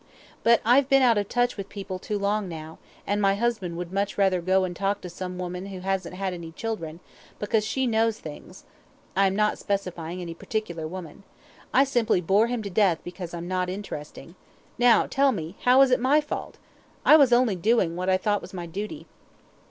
[0.41, 3.93] But I've been out of touch with people too long now, and my husband would
[3.93, 7.01] much rather go and talk to some woman who hasn't had any children,
[7.37, 8.63] because she knows things
[9.15, 11.21] (I am not specifying any particular woman).
[11.71, 14.33] I simply bore him to death because I'm not interesting.
[14.79, 16.57] Now, tell me, how was it my fault?
[17.05, 19.05] I was only doing what I thought was my duty.